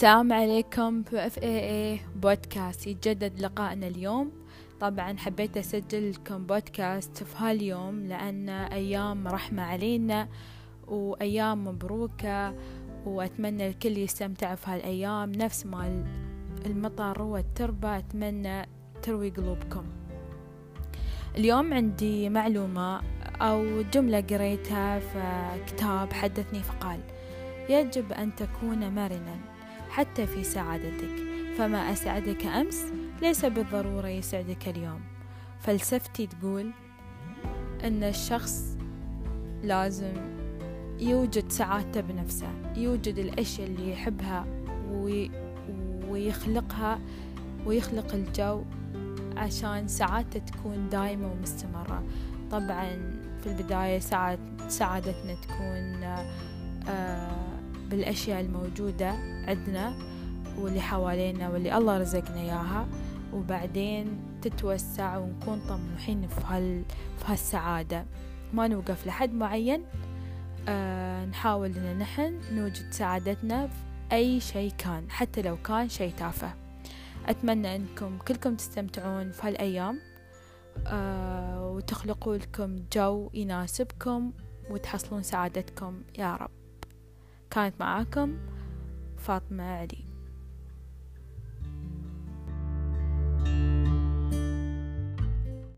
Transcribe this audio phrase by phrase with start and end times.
[0.00, 4.32] السلام عليكم في اف اي اي بودكاست يتجدد لقائنا اليوم.
[4.80, 10.28] طبعا حبيت اسجل لكم بودكاست في هاليوم لأن أيام رحمة علينا
[10.88, 12.54] وأيام مبروكة
[13.06, 15.32] وأتمنى الكل يستمتع في هالأيام.
[15.32, 16.04] نفس ما
[16.66, 18.68] المطر والتربة أتمنى
[19.02, 19.84] تروي قلوبكم.
[21.36, 23.00] اليوم عندي معلومة
[23.40, 27.00] أو جملة قريتها في كتاب حدثني فقال
[27.68, 29.59] يجب أن تكون مرنا.
[29.90, 31.30] حتى في سعادتك.
[31.58, 32.84] فما أسعدك أمس
[33.22, 35.00] ليس بالضرورة يسعدك اليوم.
[35.60, 36.70] فلسفتي تقول
[37.84, 38.76] أن الشخص
[39.62, 40.12] لازم
[41.00, 44.46] يوجد سعادته بنفسه يوجد الأشياء اللي يحبها
[44.90, 45.30] وي
[46.08, 46.98] ويخلقها
[47.66, 48.62] ويخلق الجو
[49.36, 52.04] عشان سعادته تكون دايمة ومستمرة.
[52.50, 56.04] طبعا في البداية سعاد سعادتنا تكون
[56.88, 57.59] آه
[57.90, 59.10] بالأشياء الموجودة
[59.46, 59.94] عندنا
[60.58, 62.88] واللي حوالينا واللي الله رزقنا إياها.
[63.32, 66.84] وبعدين تتوسع ونكون طموحين في, هال
[67.18, 68.06] في هالسعادة.
[68.52, 69.84] ما نوقف لحد معين.
[70.68, 73.74] آه نحاول إن نحن نوجد سعادتنا في
[74.12, 76.54] أي شيء كان حتى لو كان شيء تافه.
[77.26, 80.00] أتمنى أنكم كلكم تستمتعون في هالأيام.
[80.86, 84.32] آه وتخلقوا لكم جو يناسبكم
[84.70, 86.02] وتحصلون سعادتكم.
[86.18, 86.59] يا رب.
[87.50, 88.38] كانت معاكم
[89.18, 90.09] فاطمة علي.